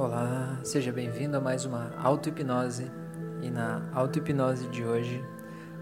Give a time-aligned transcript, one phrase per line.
[0.00, 2.90] Olá, seja bem-vindo a mais uma auto-hipnose.
[3.42, 5.22] E na auto-hipnose de hoje,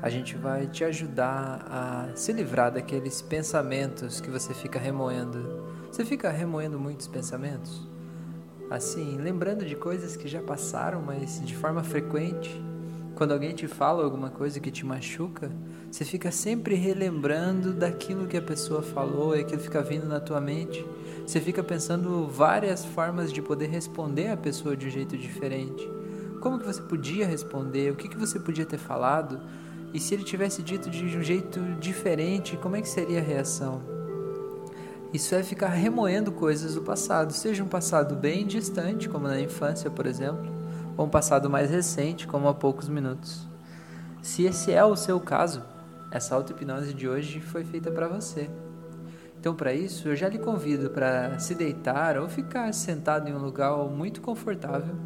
[0.02, 5.62] a gente vai te ajudar a se livrar daqueles pensamentos que você fica remoendo.
[5.92, 7.86] Você fica remoendo muitos pensamentos?
[8.68, 12.60] Assim, lembrando de coisas que já passaram, mas de forma frequente.
[13.14, 15.48] Quando alguém te fala alguma coisa que te machuca,
[15.92, 20.40] você fica sempre relembrando daquilo que a pessoa falou e aquilo fica vindo na tua
[20.40, 20.84] mente.
[21.28, 25.86] Você fica pensando várias formas de poder responder a pessoa de um jeito diferente.
[26.40, 27.92] Como que você podia responder?
[27.92, 29.38] O que, que você podia ter falado?
[29.92, 33.82] E se ele tivesse dito de um jeito diferente, como é que seria a reação?
[35.12, 39.90] Isso é ficar remoendo coisas do passado, seja um passado bem distante, como na infância,
[39.90, 40.50] por exemplo,
[40.96, 43.46] ou um passado mais recente, como há poucos minutos.
[44.22, 45.62] Se esse é o seu caso,
[46.10, 48.48] essa auto-hipnose de hoje foi feita para você.
[49.40, 53.38] Então, para isso, eu já lhe convido para se deitar ou ficar sentado em um
[53.38, 54.96] lugar muito confortável,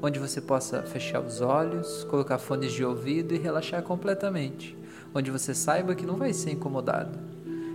[0.00, 4.76] onde você possa fechar os olhos, colocar fones de ouvido e relaxar completamente,
[5.12, 7.18] onde você saiba que não vai ser incomodado.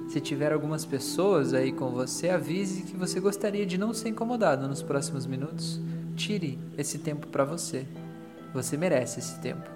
[0.08, 4.66] Se tiver algumas pessoas aí com você, avise que você gostaria de não ser incomodado
[4.66, 5.82] nos próximos minutos.
[6.16, 7.86] Tire esse tempo para você.
[8.54, 9.70] Você merece esse tempo.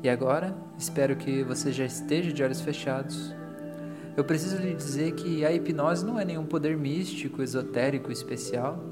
[0.00, 3.34] E agora, espero que você já esteja de olhos fechados.
[4.18, 8.82] Eu preciso lhe dizer que a hipnose não é nenhum poder místico, esotérico, especial.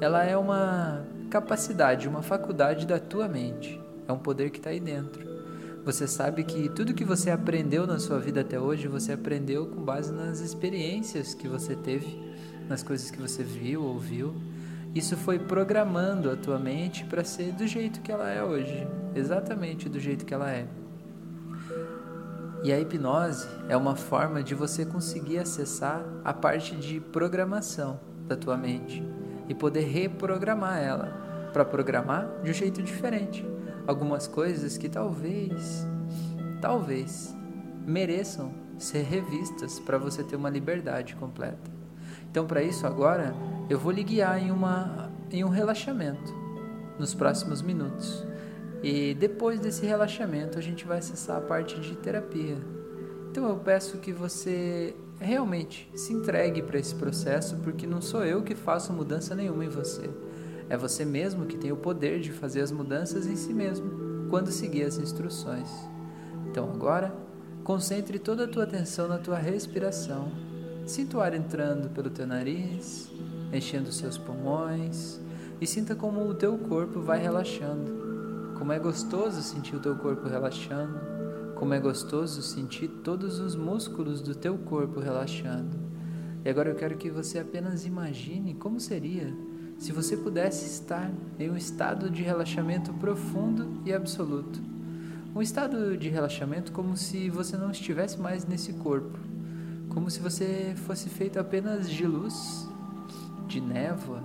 [0.00, 3.78] Ela é uma capacidade, uma faculdade da tua mente.
[4.08, 5.22] É um poder que está aí dentro.
[5.84, 9.82] Você sabe que tudo que você aprendeu na sua vida até hoje, você aprendeu com
[9.82, 12.18] base nas experiências que você teve,
[12.66, 14.34] nas coisas que você viu, ouviu.
[14.94, 19.90] Isso foi programando a tua mente para ser do jeito que ela é hoje, exatamente
[19.90, 20.66] do jeito que ela é.
[22.64, 28.34] E a hipnose é uma forma de você conseguir acessar a parte de programação da
[28.34, 29.06] tua mente
[29.46, 33.46] e poder reprogramar ela para programar de um jeito diferente.
[33.86, 35.86] Algumas coisas que talvez,
[36.62, 37.36] talvez
[37.86, 41.70] mereçam ser revistas para você ter uma liberdade completa.
[42.30, 43.34] Então, para isso agora,
[43.68, 46.32] eu vou lhe guiar em, uma, em um relaxamento
[46.98, 48.26] nos próximos minutos.
[48.84, 52.58] E depois desse relaxamento, a gente vai acessar a parte de terapia.
[53.30, 58.42] Então eu peço que você realmente se entregue para esse processo, porque não sou eu
[58.42, 60.10] que faço mudança nenhuma em você.
[60.68, 64.52] É você mesmo que tem o poder de fazer as mudanças em si mesmo, quando
[64.52, 65.70] seguir as instruções.
[66.50, 67.10] Então agora,
[67.64, 70.30] concentre toda a tua atenção na tua respiração.
[70.84, 73.10] Sinta o ar entrando pelo teu nariz
[73.50, 75.18] enchendo seus pulmões
[75.58, 78.03] e sinta como o teu corpo vai relaxando.
[78.64, 80.98] Como é gostoso sentir o teu corpo relaxando,
[81.54, 85.76] como é gostoso sentir todos os músculos do teu corpo relaxando.
[86.42, 89.36] E agora eu quero que você apenas imagine como seria
[89.76, 94.58] se você pudesse estar em um estado de relaxamento profundo e absoluto.
[95.36, 99.18] Um estado de relaxamento como se você não estivesse mais nesse corpo,
[99.90, 102.66] como se você fosse feito apenas de luz
[103.46, 104.22] de névoa,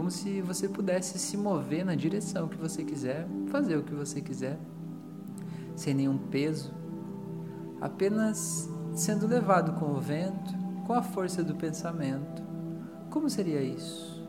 [0.00, 4.22] como se você pudesse se mover na direção que você quiser, fazer o que você
[4.22, 4.58] quiser,
[5.76, 6.72] sem nenhum peso,
[7.82, 10.54] apenas sendo levado com o vento,
[10.86, 12.42] com a força do pensamento.
[13.10, 14.26] Como seria isso?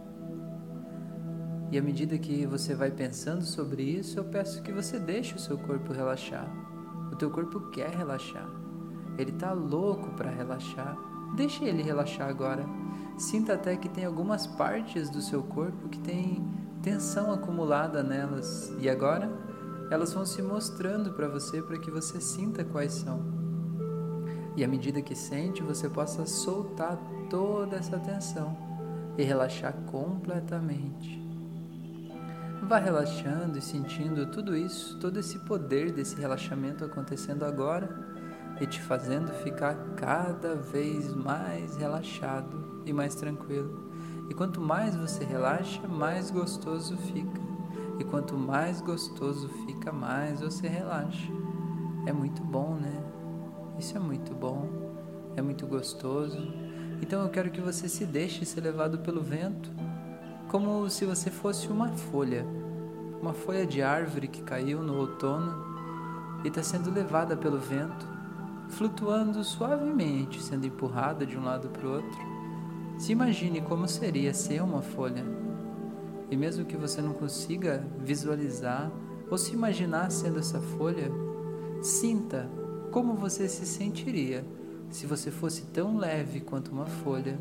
[1.72, 5.40] E à medida que você vai pensando sobre isso, eu peço que você deixe o
[5.40, 6.52] seu corpo relaxar.
[7.14, 8.50] O teu corpo quer relaxar.
[9.18, 10.98] Ele está louco para relaxar.
[11.34, 12.66] Deixe ele relaxar agora.
[13.18, 16.44] Sinta até que tem algumas partes do seu corpo que tem
[16.82, 19.30] tensão acumulada nelas e agora
[19.92, 23.22] elas vão se mostrando para você para que você sinta quais são.
[24.56, 26.98] E à medida que sente, você possa soltar
[27.30, 28.58] toda essa tensão
[29.18, 31.22] e relaxar completamente.
[32.64, 37.90] Vá relaxando e sentindo tudo isso, todo esse poder desse relaxamento acontecendo agora
[38.62, 43.92] e te fazendo ficar cada vez mais relaxado e mais tranquilo.
[44.30, 47.42] E quanto mais você relaxa, mais gostoso fica.
[48.00, 51.32] E quanto mais gostoso fica, mais você relaxa.
[52.06, 53.04] É muito bom, né?
[53.78, 54.70] Isso é muito bom,
[55.36, 56.38] é muito gostoso.
[57.02, 59.70] Então eu quero que você se deixe ser levado pelo vento,
[60.50, 62.46] como se você fosse uma folha,
[63.22, 65.66] uma folha de árvore que caiu no outono
[66.44, 68.08] e está sendo levada pelo vento,
[68.70, 72.31] flutuando suavemente, sendo empurrada de um lado para o outro.
[73.02, 75.26] Se imagine como seria ser uma folha.
[76.30, 78.92] E mesmo que você não consiga visualizar
[79.28, 81.12] ou se imaginar sendo essa folha,
[81.82, 82.48] sinta
[82.92, 84.46] como você se sentiria
[84.92, 87.40] se você fosse tão leve quanto uma folha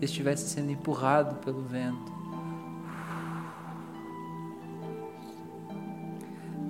[0.00, 2.12] e estivesse sendo empurrado pelo vento.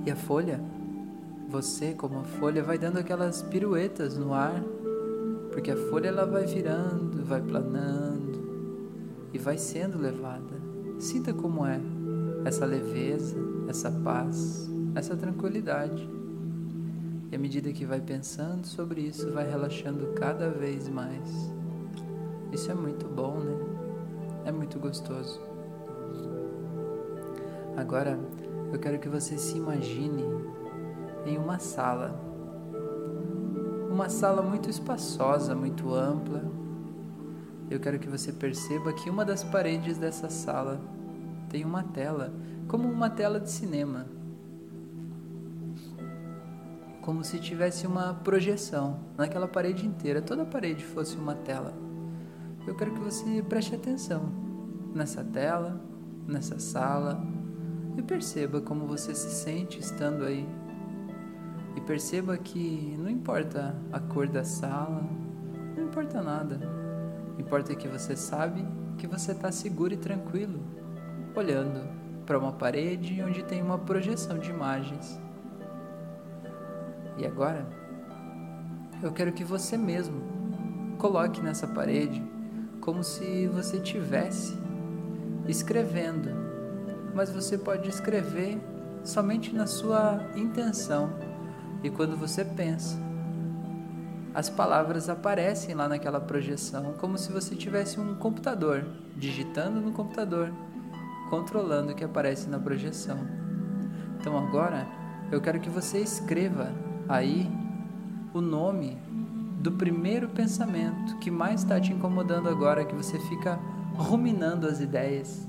[0.06, 0.58] E a folha,
[1.46, 4.64] você como a folha vai dando aquelas piruetas no ar,
[5.52, 8.09] porque a folha ela vai virando, vai planando
[9.40, 10.60] vai sendo levada.
[10.98, 11.80] Sinta como é
[12.44, 13.36] essa leveza,
[13.68, 16.08] essa paz, essa tranquilidade.
[17.32, 21.52] E à medida que vai pensando sobre isso, vai relaxando cada vez mais.
[22.52, 23.56] Isso é muito bom, né?
[24.44, 25.40] É muito gostoso.
[27.76, 28.18] Agora,
[28.72, 30.24] eu quero que você se imagine
[31.24, 32.20] em uma sala.
[33.90, 36.42] Uma sala muito espaçosa, muito ampla.
[37.70, 40.80] Eu quero que você perceba que uma das paredes dessa sala
[41.48, 42.34] tem uma tela,
[42.66, 44.06] como uma tela de cinema.
[47.00, 51.72] Como se tivesse uma projeção naquela parede inteira, toda a parede fosse uma tela.
[52.66, 54.32] Eu quero que você preste atenção
[54.92, 55.80] nessa tela,
[56.26, 57.22] nessa sala,
[57.96, 60.46] e perceba como você se sente estando aí.
[61.76, 65.08] E perceba que não importa a cor da sala,
[65.76, 66.79] não importa nada.
[67.40, 68.62] Importa que você sabe
[68.98, 70.60] que você está seguro e tranquilo
[71.34, 71.88] olhando
[72.26, 75.18] para uma parede onde tem uma projeção de imagens.
[77.16, 77.66] E agora,
[79.02, 80.20] eu quero que você mesmo
[80.98, 82.22] coloque nessa parede
[82.82, 84.54] como se você tivesse
[85.48, 86.28] escrevendo,
[87.14, 88.60] mas você pode escrever
[89.02, 91.10] somente na sua intenção.
[91.82, 92.98] E quando você pensa,
[94.40, 100.50] as palavras aparecem lá naquela projeção, como se você tivesse um computador, digitando no computador
[101.28, 103.18] controlando o que aparece na projeção.
[104.18, 104.86] Então agora
[105.30, 106.72] eu quero que você escreva
[107.06, 107.48] aí
[108.32, 108.96] o nome
[109.60, 113.60] do primeiro pensamento que mais está te incomodando agora, que você fica
[113.94, 115.46] ruminando as ideias.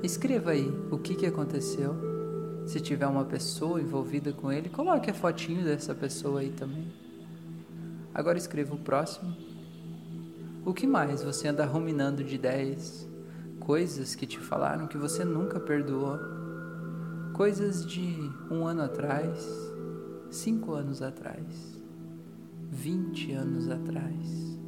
[0.00, 2.07] Escreva aí o que, que aconteceu.
[2.68, 6.92] Se tiver uma pessoa envolvida com ele, coloque a fotinho dessa pessoa aí também.
[8.12, 9.34] Agora escreva o próximo.
[10.66, 13.08] O que mais você anda ruminando de ideias?
[13.58, 16.18] Coisas que te falaram que você nunca perdoou?
[17.32, 19.48] Coisas de um ano atrás,
[20.30, 21.80] cinco anos atrás,
[22.70, 24.58] vinte anos atrás?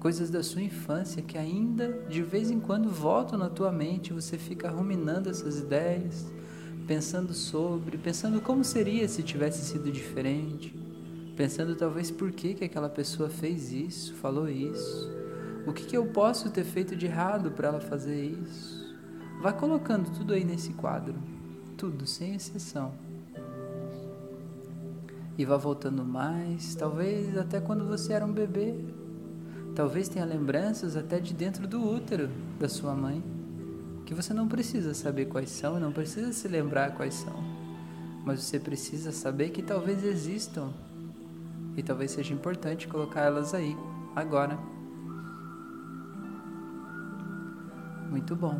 [0.00, 4.36] Coisas da sua infância que ainda de vez em quando voltam na tua mente, você
[4.36, 6.26] fica ruminando essas ideias,
[6.88, 10.74] pensando sobre, pensando como seria se tivesse sido diferente,
[11.36, 15.18] pensando talvez por que, que aquela pessoa fez isso, falou isso
[15.68, 18.96] o que, que eu posso ter feito de errado para ela fazer isso?
[19.42, 21.14] Vá colocando tudo aí nesse quadro,
[21.76, 22.94] tudo, sem exceção.
[25.36, 28.74] E vá voltando mais, talvez até quando você era um bebê.
[29.74, 33.22] Talvez tenha lembranças até de dentro do útero da sua mãe,
[34.08, 37.44] que você não precisa saber quais são e não precisa se lembrar quais são,
[38.24, 40.72] mas você precisa saber que talvez existam
[41.76, 43.76] e talvez seja importante colocar elas aí,
[44.16, 44.58] agora.
[48.08, 48.58] Muito bom.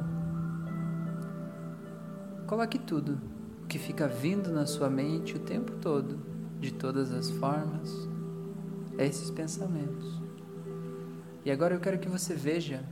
[2.46, 3.18] Coloque tudo
[3.64, 6.18] o que fica vindo na sua mente o tempo todo,
[6.60, 7.90] de todas as formas,
[8.98, 10.20] é esses pensamentos.
[11.42, 12.84] E agora eu quero que você veja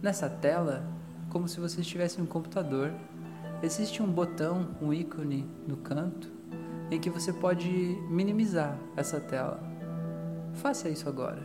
[0.00, 0.96] nessa tela
[1.28, 2.92] como se você estivesse em um computador.
[3.62, 6.30] Existe um botão, um ícone no canto
[6.90, 7.68] em que você pode
[8.08, 9.62] minimizar essa tela.
[10.54, 11.42] Faça isso agora.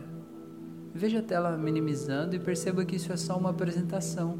[0.94, 4.38] Veja a tela minimizando e perceba que isso é só uma apresentação.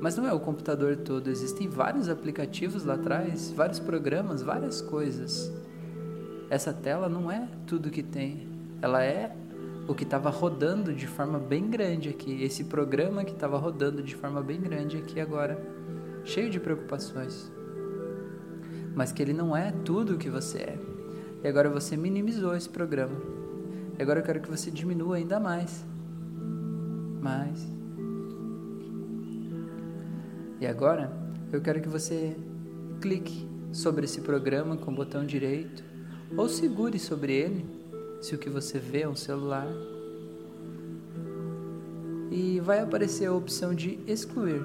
[0.00, 5.52] Mas não é o computador todo, existem vários aplicativos lá atrás, vários programas, várias coisas.
[6.50, 8.48] Essa tela não é tudo que tem,
[8.82, 9.34] ela é
[9.92, 14.14] o que estava rodando de forma bem grande aqui, esse programa que estava rodando de
[14.14, 15.62] forma bem grande aqui agora,
[16.24, 17.52] cheio de preocupações.
[18.94, 20.78] Mas que ele não é tudo o que você é.
[21.44, 23.14] E agora você minimizou esse programa.
[23.98, 25.84] E agora eu quero que você diminua ainda mais.
[27.20, 27.70] Mais.
[30.58, 31.12] E agora
[31.52, 32.34] eu quero que você
[33.00, 35.84] clique sobre esse programa com o botão direito
[36.34, 37.81] ou segure sobre ele,
[38.22, 39.68] se o que você vê é um celular.
[42.30, 44.62] E vai aparecer a opção de excluir.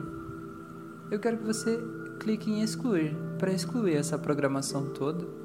[1.12, 1.78] Eu quero que você
[2.22, 5.38] clique em excluir para excluir essa programação toda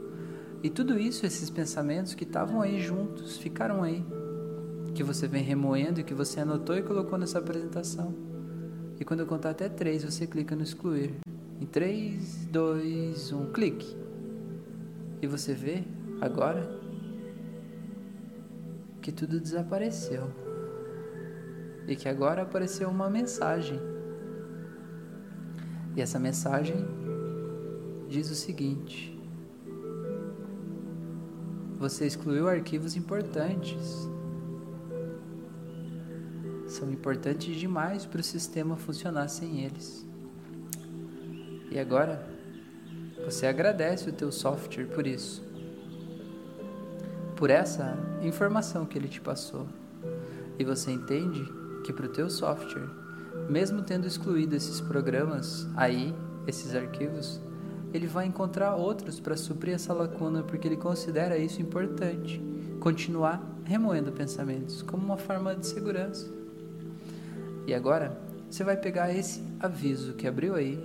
[0.63, 4.05] e tudo isso, esses pensamentos que estavam aí juntos, ficaram aí,
[4.95, 8.15] que você vem remoendo e que você anotou e colocou nessa apresentação.
[9.01, 11.15] E quando eu contar até três, você clica no excluir.
[11.61, 13.97] Em três, dois, um, clique.
[15.21, 15.83] E você vê
[16.21, 16.82] agora
[19.03, 20.31] que tudo desapareceu.
[21.87, 23.79] E que agora apareceu uma mensagem.
[25.97, 26.77] E essa mensagem
[28.09, 29.21] diz o seguinte:
[31.79, 34.09] Você excluiu arquivos importantes.
[36.69, 40.07] São importantes demais para o sistema funcionar sem eles.
[41.71, 42.27] E agora,
[43.25, 45.52] você agradece o teu software por isso.
[47.43, 49.67] Por essa informação que ele te passou.
[50.61, 51.45] E você entende
[51.83, 52.89] que para o teu software,
[53.51, 56.15] mesmo tendo excluído esses programas aí,
[56.47, 57.41] esses arquivos,
[57.93, 62.41] ele vai encontrar outros para suprir essa lacuna porque ele considera isso importante.
[62.79, 66.31] Continuar remoendo pensamentos como uma forma de segurança.
[67.67, 68.17] E agora,
[68.49, 70.79] você vai pegar esse aviso que abriu aí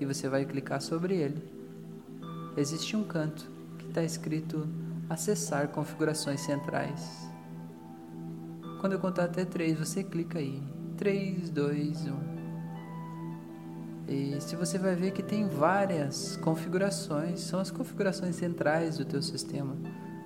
[0.00, 1.40] e você vai clicar sobre ele.
[2.56, 4.66] Existe um canto que está escrito
[5.08, 7.28] Acessar configurações centrais.
[8.80, 10.62] Quando eu contar até 3, você clica aí.
[10.98, 12.38] 3, 2, 1.
[14.08, 19.22] E se você vai ver que tem várias configurações, são as configurações centrais do teu
[19.22, 19.76] sistema,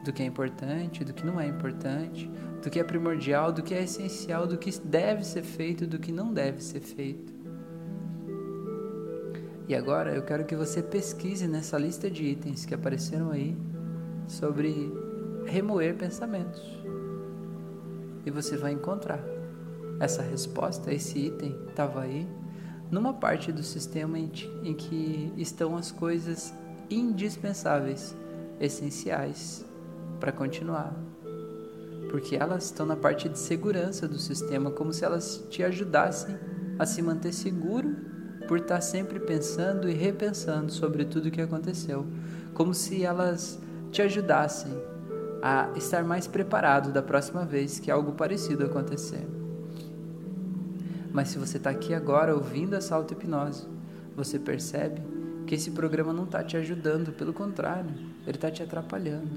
[0.05, 2.31] do que é importante, do que não é importante,
[2.63, 6.11] do que é primordial, do que é essencial, do que deve ser feito, do que
[6.11, 7.33] não deve ser feito.
[9.69, 13.57] E agora eu quero que você pesquise nessa lista de itens que apareceram aí
[14.33, 14.93] sobre
[15.47, 16.83] remoer pensamentos
[18.25, 19.23] e você vai encontrar
[20.01, 22.27] essa resposta, esse item estava aí,
[22.91, 24.31] numa parte do sistema em,
[24.63, 26.53] em que estão as coisas
[26.91, 28.15] indispensáveis,
[28.61, 29.65] essenciais
[30.21, 30.95] para continuar.
[32.11, 36.37] Porque elas estão na parte de segurança do sistema, como se elas te ajudassem
[36.79, 37.97] a se manter seguro
[38.47, 42.07] por estar sempre pensando e repensando sobre tudo o que aconteceu,
[42.53, 43.59] como se elas
[43.93, 44.73] te ajudassem
[45.43, 49.27] a estar mais preparado da próxima vez que algo parecido acontecer.
[51.13, 53.69] Mas se você está aqui agora ouvindo essa auto-hipnose,
[54.17, 55.03] você percebe
[55.47, 57.91] que esse programa não está te ajudando, pelo contrário,
[58.27, 59.31] ele está te atrapalhando.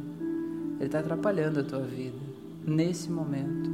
[0.78, 2.18] Ele está atrapalhando a tua vida
[2.66, 3.70] nesse momento.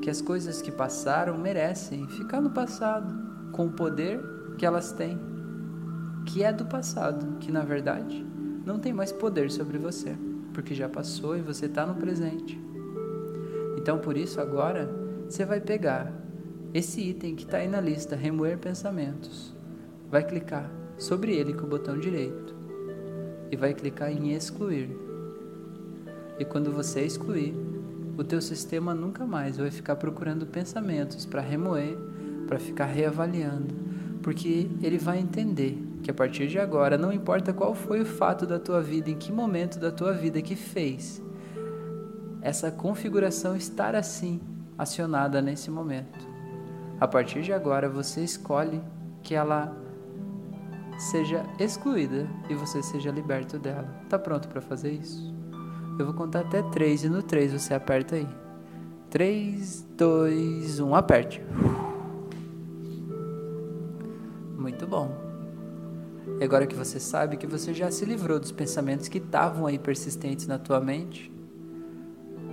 [0.00, 4.20] Que as coisas que passaram merecem ficar no passado, com o poder
[4.56, 5.18] que elas têm,
[6.24, 8.24] que é do passado, que na verdade
[8.68, 10.14] não tem mais poder sobre você
[10.52, 12.60] porque já passou e você está no presente.
[13.78, 14.90] Então, por isso, agora
[15.26, 16.12] você vai pegar
[16.74, 19.54] esse item que está aí na lista, remoer pensamentos,
[20.10, 22.54] vai clicar sobre ele com o botão direito
[23.50, 24.90] e vai clicar em excluir.
[26.38, 27.54] E quando você excluir,
[28.18, 31.96] o teu sistema nunca mais vai ficar procurando pensamentos para remoer,
[32.46, 33.74] para ficar reavaliando,
[34.22, 38.46] porque ele vai entender que a partir de agora, não importa qual foi o fato
[38.46, 41.22] da tua vida, em que momento da tua vida que fez
[42.40, 44.40] essa configuração estar assim
[44.76, 46.26] acionada nesse momento.
[47.00, 48.80] A partir de agora, você escolhe
[49.22, 49.76] que ela
[50.98, 53.88] seja excluída e você seja liberto dela.
[54.08, 55.34] Tá pronto para fazer isso?
[55.98, 58.28] Eu vou contar até três e no três você aperta aí.
[59.10, 61.42] 3, 2, 1, aperte.
[64.56, 65.27] Muito bom.
[66.40, 69.78] E agora que você sabe que você já se livrou dos pensamentos que estavam aí
[69.78, 71.32] persistentes na tua mente,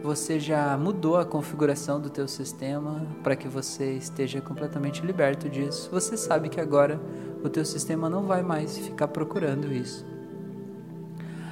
[0.01, 5.89] você já mudou a configuração do teu sistema para que você esteja completamente liberto disso.
[5.91, 6.99] Você sabe que agora
[7.43, 10.05] o teu sistema não vai mais ficar procurando isso.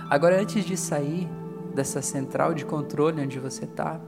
[0.09, 1.27] Agora, antes de sair
[1.73, 3.99] dessa central de controle onde você está,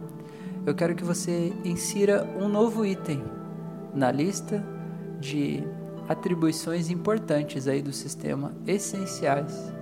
[0.65, 3.24] eu quero que você insira um novo item
[3.94, 4.63] na lista
[5.20, 5.63] de
[6.07, 9.74] atribuições importantes aí do sistema, essenciais.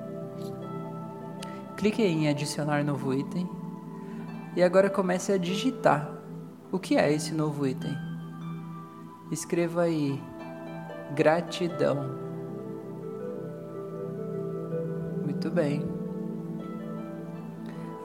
[1.78, 3.50] Clique em adicionar novo item
[4.56, 6.10] e agora comece a digitar
[6.72, 7.94] o que é esse novo item.
[9.32, 10.22] Escreva aí
[11.16, 12.18] gratidão.
[15.24, 15.84] Muito bem.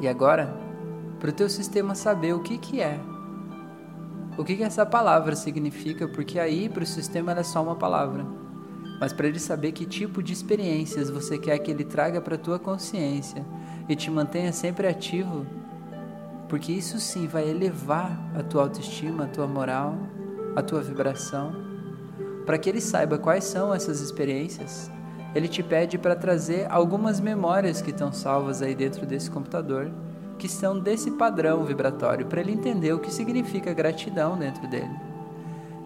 [0.00, 0.54] E agora,
[1.18, 2.98] para o teu sistema saber o que, que é
[4.38, 7.74] o que, que essa palavra significa, porque aí para o sistema ela é só uma
[7.74, 8.24] palavra.
[9.00, 12.38] Mas para ele saber que tipo de experiências você quer que ele traga para a
[12.38, 13.44] tua consciência
[13.88, 15.44] e te mantenha sempre ativo,
[16.48, 19.98] porque isso sim vai elevar a tua autoestima, a tua moral,
[20.54, 21.52] a tua vibração.
[22.46, 24.88] Para que ele saiba quais são essas experiências,
[25.34, 29.90] ele te pede para trazer algumas memórias que estão salvas aí dentro desse computador
[30.38, 34.94] que são desse padrão vibratório, para ele entender o que significa gratidão dentro dele.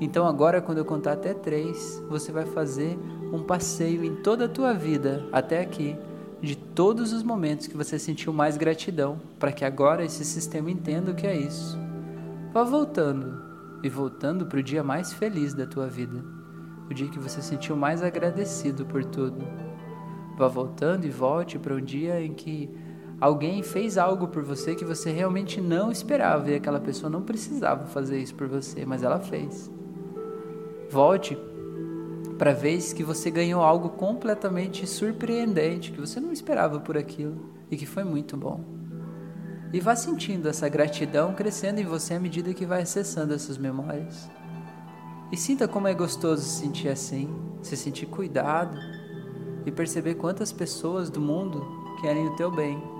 [0.01, 2.99] Então, agora, quando eu contar até três, você vai fazer
[3.33, 5.97] um passeio em toda a tua vida, até aqui,
[6.41, 11.13] de todos os momentos que você sentiu mais gratidão, para que agora esse sistema entenda
[11.13, 11.79] o que é isso.
[12.53, 13.41] Vá voltando
[13.83, 16.23] e voltando para o dia mais feliz da tua vida,
[16.91, 19.47] o dia que você sentiu mais agradecido por tudo,
[20.37, 22.71] Vá voltando e volte para um dia em que
[23.23, 27.87] alguém fez algo por você que você realmente não esperava e aquela pessoa não precisava
[27.87, 29.71] fazer isso por você, mas ela fez.
[30.91, 31.39] Volte
[32.37, 37.37] para vez que você ganhou algo completamente surpreendente, que você não esperava por aquilo
[37.71, 38.65] e que foi muito bom.
[39.73, 44.29] E vá sentindo essa gratidão crescendo em você à medida que vai acessando essas memórias.
[45.31, 48.77] E sinta como é gostoso se sentir assim, se sentir cuidado
[49.65, 51.65] e perceber quantas pessoas do mundo
[52.01, 52.92] querem o teu bem.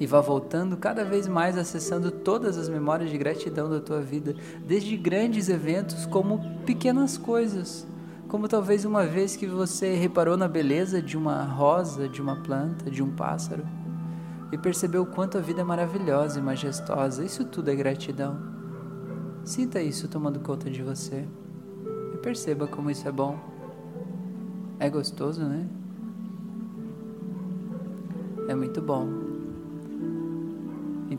[0.00, 4.34] E vá voltando cada vez mais acessando todas as memórias de gratidão da tua vida,
[4.64, 7.86] desde grandes eventos como pequenas coisas,
[8.28, 12.90] como talvez uma vez que você reparou na beleza de uma rosa, de uma planta,
[12.90, 13.64] de um pássaro
[14.50, 17.24] e percebeu o quanto a vida é maravilhosa e majestosa.
[17.24, 18.38] Isso tudo é gratidão.
[19.44, 21.26] Sinta isso tomando conta de você.
[22.14, 23.38] E perceba como isso é bom.
[24.78, 25.68] É gostoso, né?
[28.48, 29.27] É muito bom.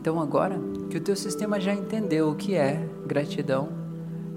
[0.00, 3.68] Então agora que o teu sistema já entendeu o que é gratidão,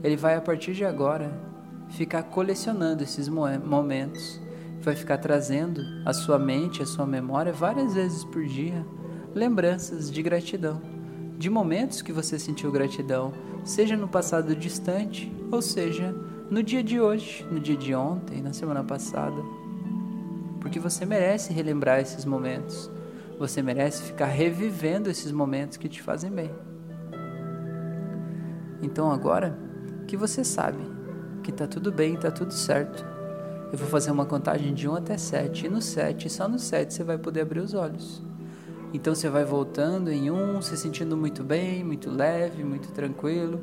[0.03, 1.31] ele vai a partir de agora
[1.89, 4.41] ficar colecionando esses momentos,
[4.81, 8.85] vai ficar trazendo à sua mente, à sua memória várias vezes por dia
[9.33, 10.81] lembranças de gratidão,
[11.37, 16.13] de momentos que você sentiu gratidão, seja no passado distante, ou seja,
[16.51, 19.41] no dia de hoje, no dia de ontem, na semana passada.
[20.59, 22.91] Porque você merece relembrar esses momentos.
[23.43, 26.49] Você merece ficar revivendo esses momentos que te fazem bem.
[28.81, 29.59] Então agora
[30.07, 30.79] que você sabe
[31.43, 33.05] que tá tudo bem, tá tudo certo,
[33.69, 35.65] eu vou fazer uma contagem de 1 até 7.
[35.65, 38.23] E no 7, só no 7 você vai poder abrir os olhos.
[38.93, 43.59] Então você vai voltando em um, se sentindo muito bem, muito leve, muito tranquilo.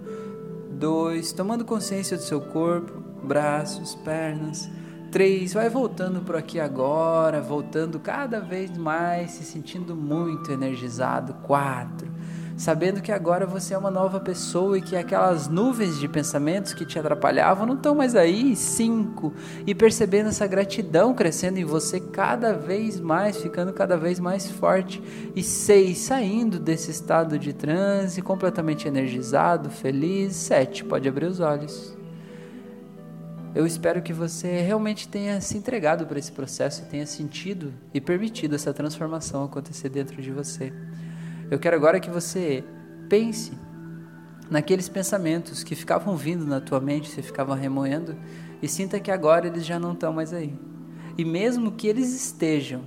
[0.72, 4.68] Dois, tomando consciência do seu corpo, braços, pernas.
[5.10, 11.34] Três, vai voltando por aqui agora, voltando cada vez mais, se sentindo muito energizado.
[11.42, 12.08] Quatro,
[12.56, 16.86] sabendo que agora você é uma nova pessoa e que aquelas nuvens de pensamentos que
[16.86, 18.54] te atrapalhavam não estão mais aí.
[18.54, 19.34] Cinco,
[19.66, 25.02] e percebendo essa gratidão crescendo em você cada vez mais, ficando cada vez mais forte.
[25.34, 30.36] E seis, saindo desse estado de transe, completamente energizado, feliz.
[30.36, 31.99] Sete, pode abrir os olhos.
[33.52, 38.00] Eu espero que você realmente tenha se entregado para esse processo e tenha sentido e
[38.00, 40.72] permitido essa transformação acontecer dentro de você.
[41.50, 42.62] Eu quero agora que você
[43.08, 43.52] pense
[44.48, 48.16] naqueles pensamentos que ficavam vindo na tua mente, você ficava remoendo,
[48.62, 50.56] e sinta que agora eles já não estão mais aí.
[51.18, 52.82] E mesmo que eles estejam,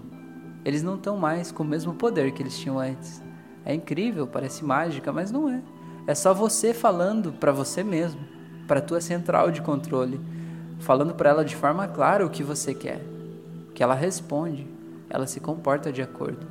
[0.64, 3.22] eles não estão mais com o mesmo poder que eles tinham antes.
[3.66, 5.62] É incrível, parece mágica, mas não é.
[6.08, 8.22] É só você falando para você mesmo,
[8.66, 10.20] para a tua central de controle,
[10.84, 13.02] falando para ela de forma clara o que você quer,
[13.74, 14.68] que ela responde,
[15.10, 16.46] ela se comporta de acordo.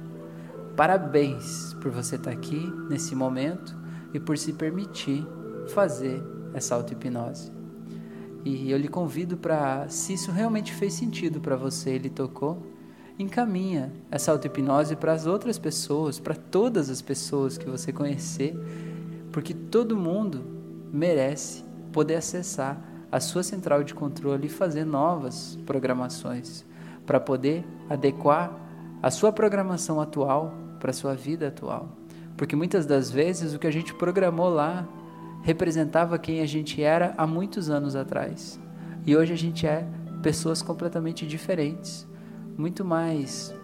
[0.75, 3.77] Parabéns por você estar aqui nesse momento
[4.15, 5.27] e por se permitir
[5.69, 6.23] fazer
[6.55, 7.53] essa auto-hipnose.
[8.43, 12.67] E eu lhe convido para, se isso realmente fez sentido para você, ele tocou,
[13.19, 18.59] encaminha essa auto-hipnose para as outras pessoas, para todas as pessoas que você conhecer,
[19.31, 20.43] porque todo mundo
[20.91, 26.65] merece poder acessar a sua central de controle e fazer novas programações
[27.05, 28.59] para poder adequar
[29.03, 31.91] a sua programação atual para a sua vida atual.
[32.39, 34.89] Porque muitas das vezes o que a gente programou lá
[35.43, 38.59] representava quem a gente era há muitos anos atrás.
[39.05, 39.87] E hoje a gente é
[40.23, 42.09] pessoas completamente diferentes,
[42.57, 43.55] muito mais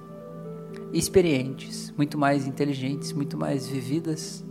[0.93, 4.45] experientes, muito mais inteligentes, muito mais vividas,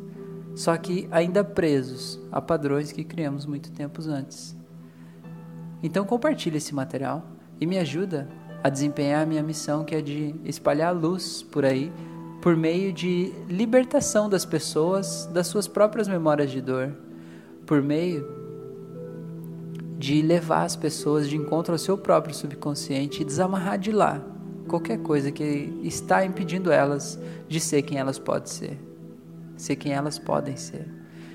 [0.55, 4.56] só que ainda presos a padrões que criamos muito tempos antes.
[5.81, 7.25] Então compartilhe esse material
[7.59, 8.27] e me ajuda
[8.63, 11.91] a desempenhar a minha missão que é de espalhar luz por aí
[12.41, 16.95] por meio de libertação das pessoas das suas próprias memórias de dor,
[17.65, 18.25] por meio
[19.97, 24.21] de levar as pessoas de encontro ao seu próprio subconsciente e desamarrar de lá
[24.67, 28.77] qualquer coisa que está impedindo elas de ser quem elas podem ser,
[29.55, 30.87] ser quem elas podem ser.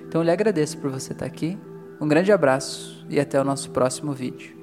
[0.07, 1.59] Então eu lhe agradeço por você estar aqui.
[2.03, 4.62] Um grande abraço e até o nosso próximo vídeo.